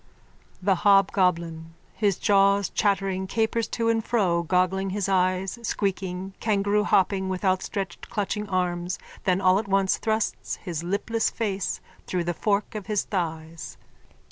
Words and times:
THE 0.63 0.77
HOBGOBLIN: 0.77 1.75
_(His 2.01 2.19
jaws 2.19 2.69
chattering, 2.71 3.27
capers 3.27 3.67
to 3.67 3.87
and 3.87 4.03
fro, 4.03 4.41
goggling 4.41 4.89
his 4.89 5.07
eyes, 5.07 5.59
squeaking, 5.61 6.33
kangaroohopping 6.41 7.27
with 7.27 7.45
outstretched 7.45 8.09
clutching 8.09 8.49
arms, 8.49 8.97
then 9.25 9.39
all 9.39 9.59
at 9.59 9.67
once 9.67 9.99
thrusts 9.99 10.55
his 10.55 10.83
lipless 10.83 11.29
face 11.29 11.81
through 12.07 12.23
the 12.23 12.33
fork 12.33 12.73
of 12.73 12.87
his 12.87 13.03
thighs.) 13.03 13.77